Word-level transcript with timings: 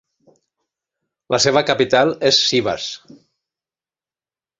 La 1.35 1.39
seva 1.45 1.63
capital 1.67 2.13
és 2.31 2.39
Sivas. 2.53 2.87